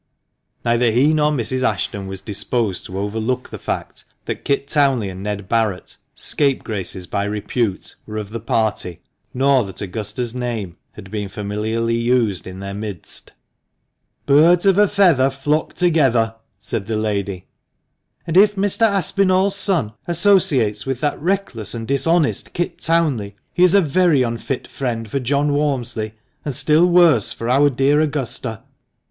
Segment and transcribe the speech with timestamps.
[0.65, 1.61] Neither he nor Mrs.
[1.61, 7.23] Ashton was disposed to overlook the fact that Kit Townley and Ned Barret— scapegraces by
[7.23, 12.73] repute— were of the party, nor that Augusta's name had been familiarly used in their
[12.73, 13.33] midst.
[14.25, 16.33] "'Birds of a feather flock together,'"
[16.69, 17.45] said the lady;"
[18.25, 18.87] and if Mr.
[18.87, 24.67] Aspinall's son associates with that reckless and dishonest Kit Townley, he is a very unfit
[24.67, 28.63] friend for John Walmsley, and still worse for our dear Augusta."